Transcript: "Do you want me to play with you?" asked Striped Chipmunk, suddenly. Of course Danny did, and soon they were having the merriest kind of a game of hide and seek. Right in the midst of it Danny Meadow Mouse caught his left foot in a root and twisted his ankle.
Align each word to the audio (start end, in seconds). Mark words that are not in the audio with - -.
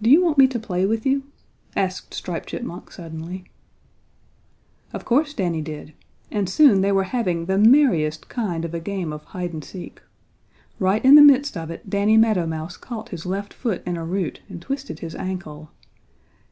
"Do 0.00 0.08
you 0.08 0.22
want 0.24 0.38
me 0.38 0.46
to 0.46 0.60
play 0.60 0.86
with 0.86 1.04
you?" 1.04 1.24
asked 1.74 2.14
Striped 2.14 2.50
Chipmunk, 2.50 2.92
suddenly. 2.92 3.46
Of 4.92 5.04
course 5.04 5.34
Danny 5.34 5.60
did, 5.60 5.92
and 6.30 6.48
soon 6.48 6.82
they 6.82 6.92
were 6.92 7.02
having 7.02 7.46
the 7.46 7.58
merriest 7.58 8.28
kind 8.28 8.64
of 8.64 8.74
a 8.74 8.78
game 8.78 9.12
of 9.12 9.24
hide 9.24 9.52
and 9.52 9.64
seek. 9.64 10.02
Right 10.78 11.04
in 11.04 11.16
the 11.16 11.20
midst 11.22 11.56
of 11.56 11.68
it 11.68 11.90
Danny 11.90 12.16
Meadow 12.16 12.46
Mouse 12.46 12.76
caught 12.76 13.08
his 13.08 13.26
left 13.26 13.52
foot 13.52 13.82
in 13.84 13.96
a 13.96 14.04
root 14.04 14.40
and 14.48 14.62
twisted 14.62 15.00
his 15.00 15.16
ankle. 15.16 15.72